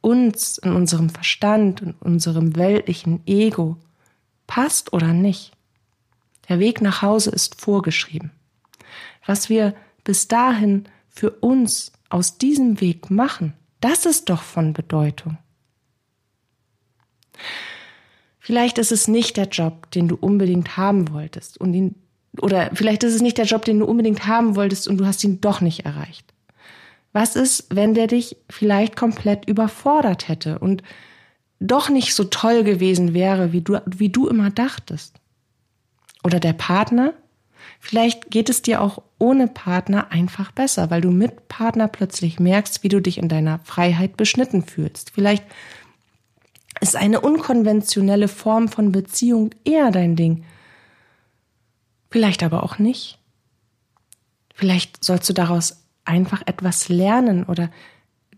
uns 0.00 0.58
in 0.58 0.72
unserem 0.72 1.10
Verstand 1.10 1.82
und 1.82 2.00
unserem 2.00 2.56
weltlichen 2.56 3.26
Ego 3.26 3.76
passt 4.46 4.92
oder 4.92 5.12
nicht. 5.12 5.52
Der 6.48 6.58
Weg 6.58 6.80
nach 6.80 7.02
Hause 7.02 7.30
ist 7.30 7.60
vorgeschrieben. 7.60 8.30
Was 9.26 9.48
wir 9.48 9.74
bis 10.08 10.26
dahin 10.26 10.84
für 11.10 11.28
uns 11.28 11.92
aus 12.08 12.38
diesem 12.38 12.80
Weg 12.80 13.10
machen, 13.10 13.52
das 13.82 14.06
ist 14.06 14.30
doch 14.30 14.40
von 14.40 14.72
Bedeutung. 14.72 15.36
Vielleicht 18.38 18.78
ist 18.78 18.90
es 18.90 19.06
nicht 19.06 19.36
der 19.36 19.48
Job, 19.48 19.90
den 19.90 20.08
du 20.08 20.16
unbedingt 20.16 20.78
haben 20.78 21.12
wolltest 21.12 21.60
und 21.60 21.74
ihn, 21.74 21.94
oder 22.40 22.70
vielleicht 22.72 23.04
ist 23.04 23.16
es 23.16 23.20
nicht 23.20 23.36
der 23.36 23.44
Job, 23.44 23.66
den 23.66 23.80
du 23.80 23.84
unbedingt 23.84 24.26
haben 24.26 24.56
wolltest 24.56 24.88
und 24.88 24.96
du 24.96 25.04
hast 25.04 25.22
ihn 25.24 25.42
doch 25.42 25.60
nicht 25.60 25.84
erreicht. 25.84 26.32
Was 27.12 27.36
ist, 27.36 27.66
wenn 27.68 27.92
der 27.92 28.06
dich 28.06 28.38
vielleicht 28.48 28.96
komplett 28.96 29.46
überfordert 29.46 30.26
hätte 30.26 30.58
und 30.58 30.82
doch 31.60 31.90
nicht 31.90 32.14
so 32.14 32.24
toll 32.24 32.64
gewesen 32.64 33.12
wäre, 33.12 33.52
wie 33.52 33.60
du, 33.60 33.78
wie 33.84 34.08
du 34.08 34.26
immer 34.26 34.48
dachtest? 34.48 35.16
Oder 36.24 36.40
der 36.40 36.54
Partner? 36.54 37.12
Vielleicht 37.78 38.30
geht 38.30 38.48
es 38.48 38.62
dir 38.62 38.80
auch 38.80 39.02
ohne 39.18 39.48
Partner 39.48 40.10
einfach 40.10 40.52
besser, 40.52 40.90
weil 40.90 41.00
du 41.00 41.10
mit 41.10 41.48
Partner 41.48 41.88
plötzlich 41.88 42.38
merkst, 42.38 42.82
wie 42.82 42.88
du 42.88 43.00
dich 43.00 43.18
in 43.18 43.28
deiner 43.28 43.58
Freiheit 43.64 44.16
beschnitten 44.16 44.62
fühlst. 44.62 45.10
Vielleicht 45.10 45.44
ist 46.80 46.96
eine 46.96 47.20
unkonventionelle 47.20 48.28
Form 48.28 48.68
von 48.68 48.92
Beziehung 48.92 49.50
eher 49.64 49.90
dein 49.90 50.16
Ding. 50.16 50.44
Vielleicht 52.10 52.42
aber 52.42 52.62
auch 52.62 52.78
nicht. 52.78 53.18
Vielleicht 54.54 55.04
sollst 55.04 55.28
du 55.28 55.32
daraus 55.32 55.84
einfach 56.04 56.42
etwas 56.46 56.88
lernen 56.88 57.44
oder 57.44 57.70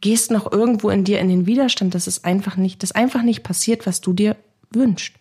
gehst 0.01 0.31
noch 0.31 0.51
irgendwo 0.51 0.91
in 0.91 1.05
dir 1.05 1.21
in 1.21 1.29
den 1.29 1.47
Widerstand, 1.47 1.95
dass 1.95 2.07
es 2.07 2.25
einfach 2.25 2.57
nicht, 2.57 2.83
dass 2.83 2.93
einfach 2.93 3.23
nicht 3.23 3.43
passiert, 3.43 3.87
was 3.87 4.01
du 4.01 4.13
dir 4.13 4.37
wünschst. 4.71 5.20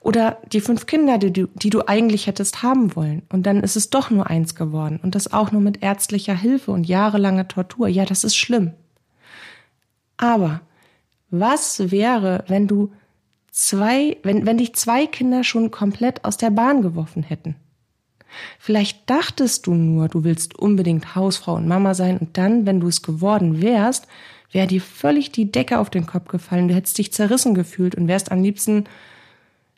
Oder 0.00 0.38
die 0.52 0.60
fünf 0.60 0.86
Kinder, 0.86 1.18
die 1.18 1.32
du, 1.32 1.48
die 1.54 1.70
du 1.70 1.86
eigentlich 1.86 2.26
hättest 2.26 2.62
haben 2.62 2.94
wollen. 2.96 3.22
Und 3.30 3.44
dann 3.44 3.62
ist 3.62 3.76
es 3.76 3.90
doch 3.90 4.10
nur 4.10 4.28
eins 4.28 4.54
geworden. 4.54 5.00
Und 5.02 5.14
das 5.14 5.32
auch 5.32 5.52
nur 5.52 5.60
mit 5.60 5.82
ärztlicher 5.82 6.34
Hilfe 6.34 6.70
und 6.70 6.84
jahrelanger 6.84 7.48
Tortur. 7.48 7.88
Ja, 7.88 8.04
das 8.04 8.24
ist 8.24 8.36
schlimm. 8.36 8.72
Aber 10.16 10.60
was 11.30 11.90
wäre, 11.90 12.44
wenn 12.48 12.66
du 12.66 12.92
zwei, 13.50 14.16
wenn, 14.22 14.46
wenn 14.46 14.58
dich 14.58 14.74
zwei 14.74 15.06
Kinder 15.06 15.44
schon 15.44 15.70
komplett 15.70 16.24
aus 16.24 16.36
der 16.36 16.50
Bahn 16.50 16.82
geworfen 16.82 17.22
hätten? 17.22 17.56
Vielleicht 18.58 19.08
dachtest 19.08 19.66
du 19.66 19.74
nur, 19.74 20.08
du 20.08 20.24
willst 20.24 20.58
unbedingt 20.58 21.14
Hausfrau 21.14 21.54
und 21.54 21.66
Mama 21.66 21.94
sein 21.94 22.18
und 22.18 22.36
dann, 22.36 22.66
wenn 22.66 22.80
du 22.80 22.88
es 22.88 23.02
geworden 23.02 23.62
wärst, 23.62 24.06
wäre 24.52 24.66
dir 24.66 24.80
völlig 24.80 25.32
die 25.32 25.50
Decke 25.50 25.78
auf 25.78 25.90
den 25.90 26.06
Kopf 26.06 26.28
gefallen, 26.28 26.68
du 26.68 26.74
hättest 26.74 26.98
dich 26.98 27.12
zerrissen 27.12 27.54
gefühlt 27.54 27.94
und 27.94 28.08
wärst 28.08 28.30
am 28.30 28.42
liebsten 28.42 28.84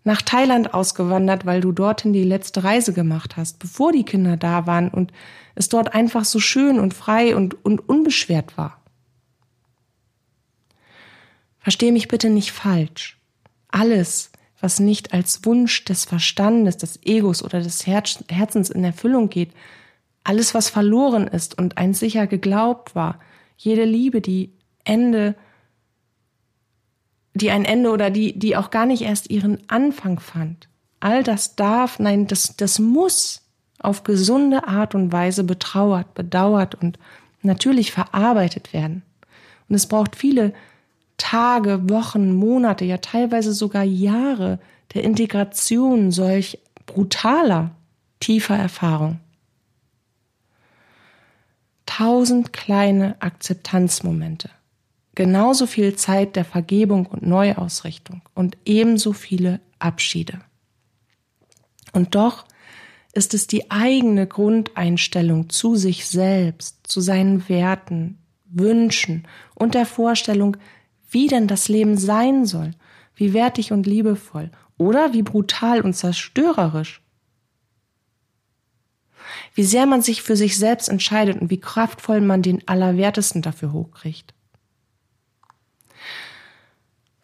nach 0.04 0.22
Thailand 0.22 0.72
ausgewandert, 0.72 1.44
weil 1.44 1.60
du 1.60 1.72
dorthin 1.72 2.12
die 2.12 2.24
letzte 2.24 2.64
Reise 2.64 2.92
gemacht 2.92 3.36
hast, 3.36 3.58
bevor 3.58 3.92
die 3.92 4.04
Kinder 4.04 4.36
da 4.36 4.66
waren 4.66 4.88
und 4.88 5.12
es 5.54 5.68
dort 5.68 5.94
einfach 5.94 6.24
so 6.24 6.40
schön 6.40 6.78
und 6.78 6.94
frei 6.94 7.36
und, 7.36 7.64
und 7.64 7.86
unbeschwert 7.88 8.56
war. 8.56 8.80
Versteh 11.58 11.92
mich 11.92 12.08
bitte 12.08 12.30
nicht 12.30 12.52
falsch. 12.52 13.18
Alles, 13.68 14.32
was 14.60 14.80
nicht 14.80 15.12
als 15.12 15.44
Wunsch 15.44 15.84
des 15.84 16.06
Verstandes, 16.06 16.78
des 16.78 17.00
Egos 17.04 17.42
oder 17.42 17.60
des 17.60 17.86
Herz 17.86 18.24
Herzens 18.28 18.70
in 18.70 18.82
Erfüllung 18.82 19.28
geht, 19.28 19.52
alles, 20.24 20.54
was 20.54 20.68
verloren 20.68 21.26
ist 21.26 21.58
und 21.58 21.78
ein 21.78 21.94
sicher 21.94 22.26
geglaubt 22.26 22.94
war, 22.94 23.20
jede 23.56 23.84
Liebe, 23.84 24.20
die 24.20 24.52
Ende, 24.84 25.34
die 27.34 27.50
ein 27.50 27.64
Ende 27.64 27.90
oder 27.90 28.10
die, 28.10 28.38
die 28.38 28.56
auch 28.56 28.70
gar 28.70 28.86
nicht 28.86 29.02
erst 29.02 29.30
ihren 29.30 29.58
Anfang 29.68 30.20
fand, 30.20 30.68
all 31.00 31.22
das 31.22 31.56
darf, 31.56 31.98
nein, 31.98 32.26
das, 32.26 32.56
das 32.56 32.78
muss 32.78 33.42
auf 33.78 34.04
gesunde 34.04 34.66
Art 34.66 34.94
und 34.94 35.12
Weise 35.12 35.44
betrauert, 35.44 36.14
bedauert 36.14 36.74
und 36.74 36.98
natürlich 37.42 37.92
verarbeitet 37.92 38.72
werden. 38.72 39.02
Und 39.68 39.74
es 39.74 39.86
braucht 39.86 40.16
viele 40.16 40.52
Tage, 41.16 41.88
Wochen, 41.88 42.34
Monate, 42.34 42.84
ja 42.84 42.98
teilweise 42.98 43.52
sogar 43.52 43.84
Jahre 43.84 44.58
der 44.94 45.04
Integration 45.04 46.10
solch 46.10 46.58
brutaler, 46.86 47.70
tiefer 48.20 48.56
Erfahrung. 48.56 49.20
Tausend 51.86 52.52
kleine 52.52 53.16
Akzeptanzmomente, 53.20 54.50
genauso 55.14 55.66
viel 55.66 55.96
Zeit 55.96 56.36
der 56.36 56.44
Vergebung 56.44 57.06
und 57.06 57.22
Neuausrichtung 57.26 58.22
und 58.34 58.56
ebenso 58.64 59.12
viele 59.12 59.60
Abschiede. 59.78 60.40
Und 61.92 62.14
doch 62.14 62.44
ist 63.12 63.34
es 63.34 63.46
die 63.46 63.70
eigene 63.70 64.26
Grundeinstellung 64.26 65.48
zu 65.50 65.74
sich 65.74 66.06
selbst, 66.06 66.78
zu 66.86 67.00
seinen 67.00 67.48
Werten, 67.48 68.18
Wünschen 68.46 69.26
und 69.54 69.74
der 69.74 69.86
Vorstellung, 69.86 70.56
wie 71.10 71.26
denn 71.26 71.46
das 71.48 71.68
Leben 71.68 71.96
sein 71.96 72.46
soll, 72.46 72.72
wie 73.14 73.32
wertig 73.32 73.72
und 73.72 73.86
liebevoll 73.86 74.50
oder 74.78 75.12
wie 75.12 75.22
brutal 75.22 75.80
und 75.80 75.94
zerstörerisch. 75.94 77.02
Wie 79.54 79.64
sehr 79.64 79.86
man 79.86 80.02
sich 80.02 80.22
für 80.22 80.36
sich 80.36 80.56
selbst 80.56 80.88
entscheidet 80.88 81.40
und 81.40 81.50
wie 81.50 81.60
kraftvoll 81.60 82.20
man 82.20 82.42
den 82.42 82.66
Allerwertesten 82.66 83.42
dafür 83.42 83.72
hochkriegt. 83.72 84.34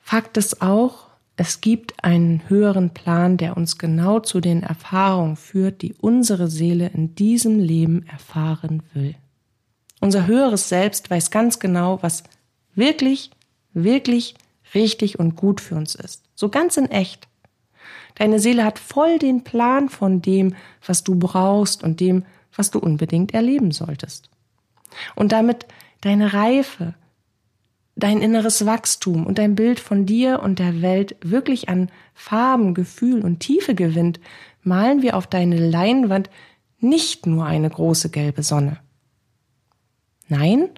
Fakt 0.08 0.36
ist 0.36 0.62
auch, 0.62 1.08
es 1.36 1.60
gibt 1.60 2.04
einen 2.04 2.48
höheren 2.48 2.90
Plan, 2.90 3.38
der 3.38 3.56
uns 3.56 3.76
genau 3.76 4.20
zu 4.20 4.40
den 4.40 4.62
Erfahrungen 4.62 5.34
führt, 5.34 5.82
die 5.82 5.94
unsere 5.94 6.46
Seele 6.46 6.92
in 6.94 7.16
diesem 7.16 7.58
Leben 7.58 8.06
erfahren 8.06 8.84
will. 8.94 9.16
Unser 10.00 10.28
höheres 10.28 10.68
Selbst 10.68 11.10
weiß 11.10 11.32
ganz 11.32 11.58
genau, 11.58 12.00
was 12.04 12.22
wirklich, 12.76 13.32
wirklich 13.72 14.36
richtig 14.74 15.18
und 15.18 15.34
gut 15.34 15.60
für 15.60 15.74
uns 15.74 15.96
ist. 15.96 16.22
So 16.36 16.50
ganz 16.50 16.76
in 16.76 16.88
echt. 16.88 17.26
Deine 18.14 18.38
Seele 18.38 18.64
hat 18.64 18.78
voll 18.78 19.18
den 19.18 19.42
Plan 19.42 19.88
von 19.88 20.22
dem, 20.22 20.54
was 20.86 21.02
du 21.02 21.16
brauchst 21.16 21.82
und 21.82 21.98
dem, 21.98 22.24
was 22.54 22.70
du 22.70 22.78
unbedingt 22.78 23.34
erleben 23.34 23.72
solltest. 23.72 24.30
Und 25.16 25.32
damit 25.32 25.66
deine 26.02 26.32
Reife, 26.32 26.94
dein 27.96 28.20
inneres 28.20 28.66
Wachstum 28.66 29.26
und 29.26 29.38
dein 29.38 29.54
Bild 29.54 29.80
von 29.80 30.06
dir 30.06 30.40
und 30.42 30.58
der 30.58 30.82
Welt 30.82 31.16
wirklich 31.22 31.68
an 31.68 31.90
Farben, 32.14 32.74
Gefühl 32.74 33.22
und 33.22 33.40
Tiefe 33.40 33.74
gewinnt, 33.74 34.20
malen 34.62 35.02
wir 35.02 35.16
auf 35.16 35.26
deine 35.26 35.56
Leinwand 35.58 36.30
nicht 36.78 37.26
nur 37.26 37.46
eine 37.46 37.70
große 37.70 38.10
gelbe 38.10 38.42
Sonne. 38.42 38.78
Nein, 40.28 40.68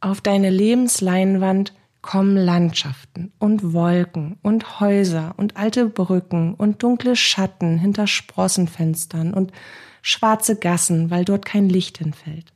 auf 0.00 0.22
deine 0.22 0.48
Lebensleinwand 0.48 1.74
kommen 2.00 2.36
Landschaften 2.36 3.32
und 3.38 3.74
Wolken 3.74 4.38
und 4.42 4.80
Häuser 4.80 5.34
und 5.36 5.58
alte 5.58 5.86
Brücken 5.86 6.54
und 6.54 6.82
dunkle 6.82 7.16
Schatten 7.16 7.78
hinter 7.78 8.06
Sprossenfenstern 8.06 9.34
und 9.34 9.52
schwarze 10.00 10.56
Gassen, 10.56 11.10
weil 11.10 11.26
dort 11.26 11.44
kein 11.44 11.68
Licht 11.68 11.98
hinfällt. 11.98 12.54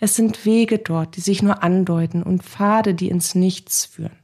Es 0.00 0.14
sind 0.14 0.44
Wege 0.44 0.78
dort, 0.78 1.16
die 1.16 1.20
sich 1.20 1.42
nur 1.42 1.62
andeuten 1.62 2.22
und 2.22 2.42
Pfade, 2.42 2.94
die 2.94 3.08
ins 3.08 3.34
Nichts 3.34 3.84
führen. 3.84 4.16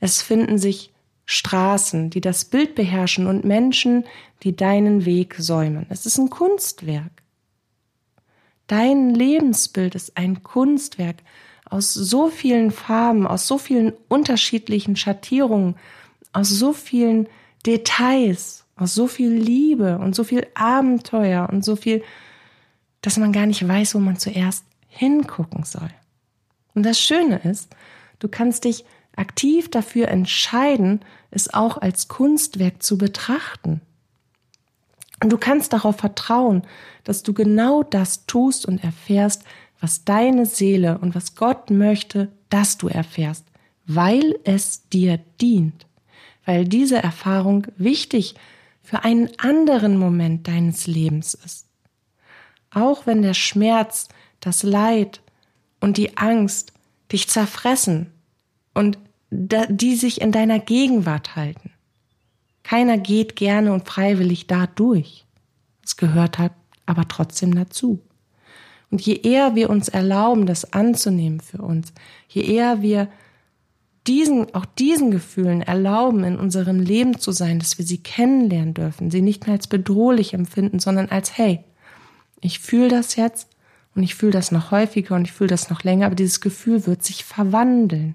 Es 0.00 0.22
finden 0.22 0.58
sich 0.58 0.92
Straßen, 1.26 2.10
die 2.10 2.20
das 2.20 2.44
Bild 2.44 2.74
beherrschen 2.74 3.28
und 3.28 3.44
Menschen, 3.44 4.04
die 4.42 4.56
deinen 4.56 5.04
Weg 5.04 5.36
säumen. 5.38 5.86
Es 5.88 6.06
ist 6.06 6.18
ein 6.18 6.28
Kunstwerk. 6.30 7.22
Dein 8.66 9.14
Lebensbild 9.14 9.94
ist 9.94 10.16
ein 10.16 10.42
Kunstwerk 10.42 11.18
aus 11.64 11.94
so 11.94 12.28
vielen 12.28 12.72
Farben, 12.72 13.26
aus 13.26 13.46
so 13.46 13.58
vielen 13.58 13.92
unterschiedlichen 14.08 14.96
Schattierungen, 14.96 15.76
aus 16.32 16.48
so 16.48 16.72
vielen 16.72 17.28
Details, 17.64 18.64
aus 18.74 18.94
so 18.94 19.06
viel 19.06 19.30
Liebe 19.30 19.98
und 19.98 20.16
so 20.16 20.24
viel 20.24 20.46
Abenteuer 20.54 21.48
und 21.50 21.64
so 21.64 21.76
viel, 21.76 22.02
dass 23.02 23.18
man 23.18 23.32
gar 23.32 23.46
nicht 23.46 23.66
weiß, 23.66 23.94
wo 23.94 23.98
man 23.98 24.18
zuerst 24.18 24.64
hingucken 24.90 25.64
soll. 25.64 25.90
Und 26.74 26.84
das 26.84 27.00
Schöne 27.00 27.38
ist, 27.38 27.74
du 28.18 28.28
kannst 28.28 28.64
dich 28.64 28.84
aktiv 29.16 29.70
dafür 29.70 30.08
entscheiden, 30.08 31.00
es 31.30 31.52
auch 31.52 31.78
als 31.78 32.08
Kunstwerk 32.08 32.82
zu 32.82 32.98
betrachten. 32.98 33.80
Und 35.22 35.30
du 35.30 35.38
kannst 35.38 35.72
darauf 35.72 35.96
vertrauen, 35.96 36.62
dass 37.04 37.22
du 37.22 37.32
genau 37.32 37.82
das 37.82 38.26
tust 38.26 38.66
und 38.66 38.82
erfährst, 38.82 39.44
was 39.80 40.04
deine 40.04 40.46
Seele 40.46 40.98
und 40.98 41.14
was 41.14 41.34
Gott 41.34 41.70
möchte, 41.70 42.30
dass 42.48 42.78
du 42.78 42.88
erfährst, 42.88 43.46
weil 43.86 44.38
es 44.44 44.88
dir 44.88 45.18
dient, 45.40 45.86
weil 46.44 46.64
diese 46.64 47.02
Erfahrung 47.02 47.66
wichtig 47.76 48.34
für 48.82 49.04
einen 49.04 49.30
anderen 49.38 49.96
Moment 49.96 50.48
deines 50.48 50.86
Lebens 50.86 51.34
ist. 51.34 51.66
Auch 52.70 53.06
wenn 53.06 53.22
der 53.22 53.34
Schmerz, 53.34 54.08
das 54.40 54.62
Leid 54.62 55.20
und 55.80 55.96
die 55.96 56.16
Angst 56.16 56.72
dich 57.12 57.28
zerfressen 57.28 58.12
und 58.74 58.98
die 59.30 59.96
sich 59.96 60.20
in 60.20 60.32
deiner 60.32 60.58
Gegenwart 60.58 61.36
halten. 61.36 61.70
Keiner 62.62 62.98
geht 62.98 63.36
gerne 63.36 63.72
und 63.72 63.86
freiwillig 63.86 64.46
da 64.46 64.66
durch. 64.66 65.24
Es 65.84 65.96
gehört 65.96 66.38
halt 66.38 66.52
aber 66.86 67.06
trotzdem 67.08 67.54
dazu. 67.54 68.00
Und 68.90 69.00
je 69.00 69.14
eher 69.14 69.54
wir 69.54 69.70
uns 69.70 69.88
erlauben, 69.88 70.46
das 70.46 70.72
anzunehmen 70.72 71.40
für 71.40 71.62
uns, 71.62 71.92
je 72.28 72.42
eher 72.42 72.82
wir 72.82 73.08
diesen, 74.06 74.52
auch 74.54 74.64
diesen 74.64 75.10
Gefühlen 75.12 75.62
erlauben, 75.62 76.24
in 76.24 76.38
unserem 76.38 76.80
Leben 76.80 77.18
zu 77.18 77.30
sein, 77.30 77.60
dass 77.60 77.78
wir 77.78 77.84
sie 77.84 78.02
kennenlernen 78.02 78.74
dürfen, 78.74 79.10
sie 79.10 79.22
nicht 79.22 79.46
mehr 79.46 79.54
als 79.54 79.68
bedrohlich 79.68 80.34
empfinden, 80.34 80.80
sondern 80.80 81.08
als, 81.08 81.36
hey, 81.38 81.64
ich 82.40 82.58
fühle 82.58 82.88
das 82.88 83.14
jetzt 83.16 83.48
und 84.00 84.04
ich 84.04 84.14
fühle 84.14 84.32
das 84.32 84.50
noch 84.50 84.70
häufiger 84.70 85.14
und 85.14 85.26
ich 85.26 85.32
fühle 85.32 85.48
das 85.48 85.68
noch 85.68 85.84
länger, 85.84 86.06
aber 86.06 86.14
dieses 86.14 86.40
Gefühl 86.40 86.86
wird 86.86 87.04
sich 87.04 87.22
verwandeln. 87.22 88.14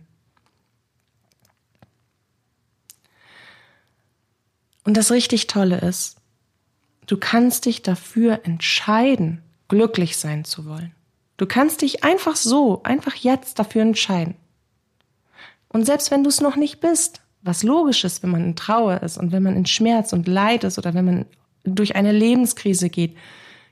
Und 4.83 4.97
das 4.97 5.11
richtig 5.11 5.45
Tolle 5.45 5.77
ist, 5.77 6.17
du 7.05 7.17
kannst 7.17 7.67
dich 7.67 7.83
dafür 7.83 8.39
entscheiden, 8.45 9.43
glücklich 9.67 10.17
sein 10.17 10.43
zu 10.43 10.65
wollen. 10.65 10.91
Du 11.37 11.45
kannst 11.45 11.83
dich 11.83 12.03
einfach 12.03 12.35
so, 12.35 12.81
einfach 12.81 13.13
jetzt 13.13 13.59
dafür 13.59 13.83
entscheiden. 13.83 14.33
Und 15.67 15.85
selbst 15.85 16.09
wenn 16.09 16.23
du 16.23 16.29
es 16.29 16.41
noch 16.41 16.55
nicht 16.55 16.79
bist, 16.79 17.21
was 17.43 17.61
logisch 17.61 18.03
ist, 18.05 18.23
wenn 18.23 18.31
man 18.31 18.43
in 18.43 18.55
Trauer 18.55 19.03
ist 19.03 19.19
und 19.19 19.31
wenn 19.31 19.43
man 19.43 19.55
in 19.55 19.67
Schmerz 19.67 20.13
und 20.13 20.27
Leid 20.27 20.63
ist 20.63 20.79
oder 20.79 20.95
wenn 20.95 21.05
man 21.05 21.25
durch 21.63 21.95
eine 21.95 22.11
Lebenskrise 22.11 22.89
geht, 22.89 23.15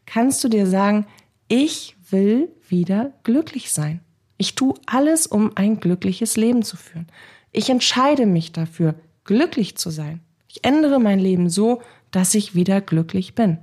kannst 0.06 0.44
du 0.44 0.48
dir 0.48 0.68
sagen, 0.68 1.08
ich 1.48 1.96
will 2.14 2.50
wieder 2.70 3.12
glücklich 3.24 3.74
sein. 3.74 4.00
Ich 4.38 4.56
tue 4.56 4.76
alles, 4.86 5.28
um 5.28 5.52
ein 5.56 5.82
glückliches 5.82 6.38
Leben 6.38 6.64
zu 6.64 6.78
führen. 6.78 7.08
Ich 7.52 7.70
entscheide 7.70 8.26
mich 8.26 8.54
dafür, 8.54 8.96
glücklich 9.26 9.76
zu 9.76 9.90
sein. 9.90 10.22
Ich 10.48 10.64
ändere 10.64 11.00
mein 11.00 11.20
Leben 11.20 11.50
so, 11.50 11.82
dass 12.12 12.34
ich 12.34 12.56
wieder 12.56 12.80
glücklich 12.80 13.36
bin. 13.36 13.58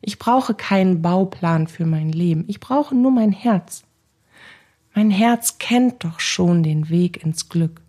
Ich 0.00 0.18
brauche 0.18 0.54
keinen 0.54 1.02
Bauplan 1.02 1.68
für 1.68 1.86
mein 1.86 2.10
Leben. 2.10 2.44
Ich 2.48 2.58
brauche 2.58 2.94
nur 2.94 3.10
mein 3.10 3.32
Herz. 3.32 3.84
Mein 4.94 5.10
Herz 5.10 5.58
kennt 5.58 6.04
doch 6.04 6.20
schon 6.20 6.62
den 6.62 6.88
Weg 6.88 7.22
ins 7.22 7.48
Glück. 7.48 7.80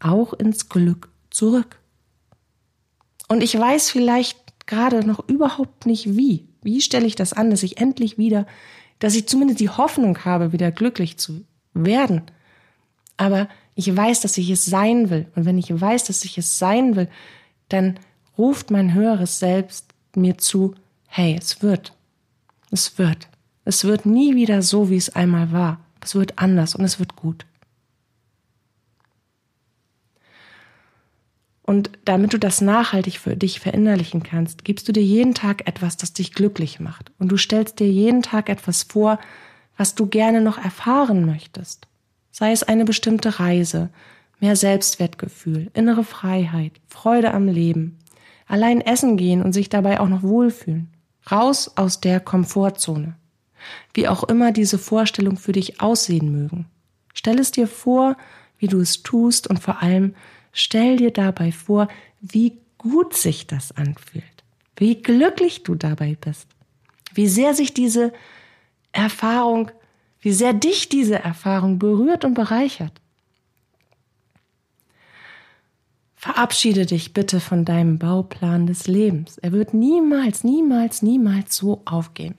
Auch 0.00 0.32
ins 0.32 0.68
Glück 0.68 1.08
zurück. 1.30 1.78
Und 3.28 3.42
ich 3.42 3.58
weiß 3.58 3.90
vielleicht 3.90 4.66
gerade 4.66 5.06
noch 5.06 5.28
überhaupt 5.28 5.86
nicht 5.86 6.16
wie. 6.16 6.46
Wie 6.64 6.80
stelle 6.80 7.06
ich 7.06 7.14
das 7.14 7.32
an, 7.32 7.50
dass 7.50 7.62
ich 7.62 7.78
endlich 7.78 8.18
wieder, 8.18 8.46
dass 8.98 9.14
ich 9.14 9.28
zumindest 9.28 9.60
die 9.60 9.70
Hoffnung 9.70 10.24
habe, 10.24 10.52
wieder 10.52 10.72
glücklich 10.72 11.16
zu 11.18 11.44
werden. 11.74 12.22
Aber 13.16 13.48
ich 13.74 13.94
weiß, 13.94 14.20
dass 14.20 14.38
ich 14.38 14.50
es 14.50 14.64
sein 14.64 15.10
will. 15.10 15.26
Und 15.34 15.44
wenn 15.44 15.58
ich 15.58 15.78
weiß, 15.78 16.04
dass 16.04 16.24
ich 16.24 16.38
es 16.38 16.58
sein 16.58 16.96
will, 16.96 17.08
dann 17.68 17.98
ruft 18.38 18.70
mein 18.70 18.94
höheres 18.94 19.38
Selbst 19.38 19.92
mir 20.16 20.38
zu, 20.38 20.74
hey, 21.06 21.36
es 21.38 21.62
wird. 21.62 21.92
Es 22.70 22.98
wird. 22.98 23.28
Es 23.64 23.84
wird 23.84 24.06
nie 24.06 24.34
wieder 24.34 24.62
so, 24.62 24.90
wie 24.90 24.96
es 24.96 25.14
einmal 25.14 25.52
war. 25.52 25.80
Es 26.00 26.14
wird 26.14 26.38
anders 26.38 26.74
und 26.74 26.84
es 26.84 26.98
wird 26.98 27.16
gut. 27.16 27.46
Und 31.66 31.90
damit 32.04 32.34
du 32.34 32.38
das 32.38 32.60
nachhaltig 32.60 33.18
für 33.18 33.36
dich 33.36 33.58
verinnerlichen 33.58 34.22
kannst, 34.22 34.64
gibst 34.64 34.86
du 34.86 34.92
dir 34.92 35.02
jeden 35.02 35.34
Tag 35.34 35.66
etwas, 35.66 35.96
das 35.96 36.12
dich 36.12 36.34
glücklich 36.34 36.78
macht. 36.78 37.10
Und 37.18 37.32
du 37.32 37.38
stellst 37.38 37.80
dir 37.80 37.90
jeden 37.90 38.20
Tag 38.20 38.50
etwas 38.50 38.82
vor, 38.82 39.18
was 39.78 39.94
du 39.94 40.06
gerne 40.06 40.42
noch 40.42 40.62
erfahren 40.62 41.24
möchtest. 41.24 41.88
Sei 42.30 42.52
es 42.52 42.64
eine 42.64 42.84
bestimmte 42.84 43.40
Reise, 43.40 43.88
mehr 44.40 44.56
Selbstwertgefühl, 44.56 45.70
innere 45.72 46.04
Freiheit, 46.04 46.72
Freude 46.86 47.32
am 47.32 47.48
Leben, 47.48 47.98
allein 48.46 48.82
essen 48.82 49.16
gehen 49.16 49.42
und 49.42 49.54
sich 49.54 49.70
dabei 49.70 50.00
auch 50.00 50.08
noch 50.08 50.22
wohlfühlen. 50.22 50.90
Raus 51.30 51.72
aus 51.76 51.98
der 51.98 52.20
Komfortzone. 52.20 53.16
Wie 53.94 54.06
auch 54.06 54.24
immer 54.24 54.52
diese 54.52 54.76
Vorstellung 54.76 55.38
für 55.38 55.52
dich 55.52 55.80
aussehen 55.80 56.30
mögen. 56.30 56.66
Stell 57.14 57.38
es 57.38 57.52
dir 57.52 57.66
vor, 57.66 58.18
wie 58.58 58.66
du 58.66 58.80
es 58.80 59.02
tust 59.02 59.46
und 59.46 59.60
vor 59.60 59.82
allem 59.82 60.14
stell 60.54 60.96
dir 60.96 61.10
dabei 61.10 61.52
vor, 61.52 61.88
wie 62.22 62.58
gut 62.78 63.14
sich 63.14 63.46
das 63.46 63.72
anfühlt. 63.72 64.24
Wie 64.76 65.02
glücklich 65.02 65.62
du 65.62 65.74
dabei 65.74 66.16
bist. 66.18 66.48
Wie 67.12 67.28
sehr 67.28 67.54
sich 67.54 67.74
diese 67.74 68.12
Erfahrung, 68.92 69.70
wie 70.20 70.32
sehr 70.32 70.54
dich 70.54 70.88
diese 70.88 71.18
Erfahrung 71.18 71.78
berührt 71.78 72.24
und 72.24 72.34
bereichert. 72.34 72.92
Verabschiede 76.16 76.86
dich 76.86 77.12
bitte 77.12 77.38
von 77.38 77.66
deinem 77.66 77.98
Bauplan 77.98 78.66
des 78.66 78.86
Lebens. 78.86 79.36
Er 79.38 79.52
wird 79.52 79.74
niemals, 79.74 80.42
niemals, 80.42 81.02
niemals 81.02 81.54
so 81.54 81.82
aufgehen. 81.84 82.38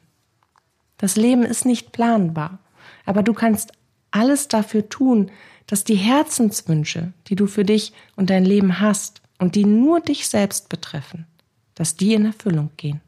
Das 0.97 1.15
Leben 1.15 1.43
ist 1.43 1.65
nicht 1.65 1.91
planbar, 1.91 2.57
aber 3.05 3.21
du 3.21 3.33
kannst 3.33 3.73
alles 4.09 4.47
dafür 4.47 4.89
tun, 4.89 5.29
dass 5.67 5.83
die 5.83 5.95
Herzenswünsche, 5.95 7.13
die 7.27 7.35
du 7.35 7.47
für 7.47 7.63
dich 7.63 7.93
und 8.15 8.29
dein 8.29 8.45
Leben 8.45 8.79
hast 8.79 9.21
und 9.39 9.55
die 9.55 9.65
nur 9.65 9.99
dich 9.99 10.27
selbst 10.27 10.69
betreffen, 10.69 11.25
dass 11.73 11.95
die 11.95 12.13
in 12.13 12.25
Erfüllung 12.25 12.69
gehen. 12.77 13.01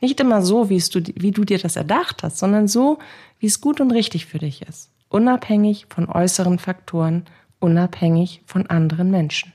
Nicht 0.00 0.20
immer 0.20 0.42
so, 0.42 0.70
wie, 0.70 0.78
du, 0.78 1.02
wie 1.16 1.32
du 1.32 1.44
dir 1.44 1.58
das 1.58 1.76
erdacht 1.76 2.22
hast, 2.22 2.38
sondern 2.38 2.66
so, 2.68 2.98
wie 3.38 3.46
es 3.46 3.60
gut 3.60 3.80
und 3.80 3.90
richtig 3.90 4.26
für 4.26 4.38
dich 4.38 4.62
ist, 4.62 4.90
unabhängig 5.08 5.86
von 5.88 6.08
äußeren 6.08 6.58
Faktoren 6.58 7.26
unabhängig 7.60 8.42
von 8.46 8.66
anderen 8.66 9.10
Menschen. 9.10 9.52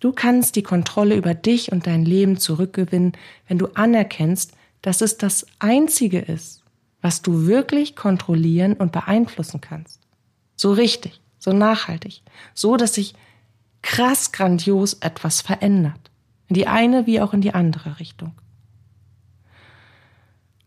Du 0.00 0.12
kannst 0.12 0.56
die 0.56 0.62
Kontrolle 0.62 1.16
über 1.16 1.34
dich 1.34 1.72
und 1.72 1.86
dein 1.86 2.04
Leben 2.04 2.38
zurückgewinnen, 2.38 3.12
wenn 3.48 3.58
du 3.58 3.68
anerkennst, 3.74 4.52
dass 4.82 5.00
es 5.00 5.16
das 5.16 5.46
Einzige 5.58 6.18
ist, 6.18 6.62
was 7.00 7.22
du 7.22 7.46
wirklich 7.46 7.96
kontrollieren 7.96 8.74
und 8.74 8.92
beeinflussen 8.92 9.60
kannst. 9.60 10.00
So 10.56 10.72
richtig, 10.72 11.20
so 11.38 11.52
nachhaltig, 11.52 12.22
so 12.54 12.76
dass 12.76 12.94
sich 12.94 13.14
krass 13.82 14.32
grandios 14.32 14.94
etwas 14.94 15.40
verändert. 15.40 16.10
In 16.48 16.54
die 16.54 16.66
eine 16.66 17.06
wie 17.06 17.20
auch 17.20 17.34
in 17.34 17.40
die 17.40 17.54
andere 17.54 17.98
Richtung. 18.00 18.32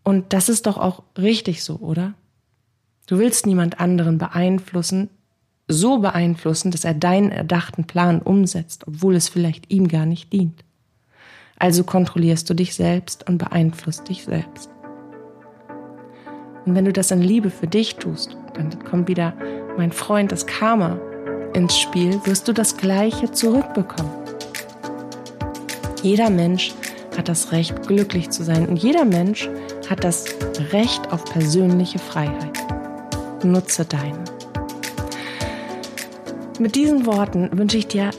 Und 0.03 0.33
das 0.33 0.49
ist 0.49 0.67
doch 0.67 0.77
auch 0.77 1.03
richtig 1.17 1.63
so, 1.63 1.77
oder? 1.77 2.13
Du 3.07 3.17
willst 3.19 3.45
niemand 3.45 3.79
anderen 3.79 4.17
beeinflussen, 4.17 5.09
so 5.67 5.99
beeinflussen, 5.99 6.71
dass 6.71 6.85
er 6.85 6.93
deinen 6.93 7.31
erdachten 7.31 7.85
Plan 7.85 8.21
umsetzt, 8.21 8.87
obwohl 8.87 9.15
es 9.15 9.29
vielleicht 9.29 9.71
ihm 9.71 9.87
gar 9.87 10.05
nicht 10.05 10.31
dient. 10.31 10.63
Also 11.59 11.83
kontrollierst 11.83 12.49
du 12.49 12.53
dich 12.53 12.75
selbst 12.75 13.27
und 13.27 13.37
beeinflusst 13.37 14.07
dich 14.07 14.23
selbst. 14.23 14.69
Und 16.65 16.75
wenn 16.75 16.85
du 16.85 16.93
das 16.93 17.11
in 17.11 17.21
Liebe 17.21 17.49
für 17.49 17.67
dich 17.67 17.95
tust, 17.95 18.37
dann 18.53 18.83
kommt 18.83 19.07
wieder 19.07 19.33
mein 19.77 19.91
Freund 19.91 20.31
das 20.31 20.45
Karma 20.45 20.99
ins 21.53 21.77
Spiel, 21.77 22.19
wirst 22.25 22.47
du 22.47 22.53
das 22.53 22.77
Gleiche 22.77 23.31
zurückbekommen. 23.31 24.11
Jeder 26.01 26.29
Mensch 26.29 26.73
hat 27.17 27.29
das 27.29 27.51
Recht, 27.51 27.87
glücklich 27.87 28.29
zu 28.29 28.43
sein 28.43 28.67
und 28.67 28.77
jeder 28.77 29.05
Mensch 29.05 29.49
hat 29.89 30.03
das 30.03 30.25
Recht 30.71 31.11
auf 31.11 31.25
persönliche 31.25 31.99
Freiheit. 31.99 32.57
Nutze 33.43 33.85
deine. 33.85 34.23
Mit 36.59 36.75
diesen 36.75 37.05
Worten 37.05 37.49
wünsche 37.57 37.77
ich 37.77 37.87
dir 37.87 38.11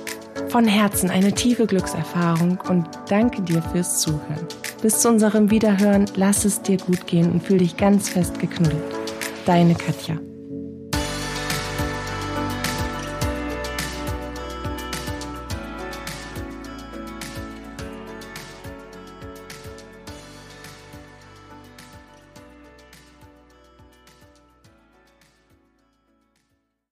von 0.49 0.66
Herzen 0.66 1.11
eine 1.11 1.33
tiefe 1.33 1.66
Glückserfahrung 1.66 2.59
und 2.68 2.87
danke 3.09 3.42
dir 3.42 3.62
fürs 3.62 4.01
Zuhören. 4.01 4.47
Bis 4.81 5.01
zu 5.01 5.09
unserem 5.09 5.51
Wiederhören, 5.51 6.07
lass 6.14 6.44
es 6.44 6.62
dir 6.62 6.79
gut 6.79 7.07
gehen 7.07 7.33
und 7.33 7.42
fühl 7.42 7.59
dich 7.59 7.77
ganz 7.77 8.09
fest 8.09 8.38
geknuddelt. 8.38 8.83
Deine 9.44 9.75
Katja. 9.75 10.28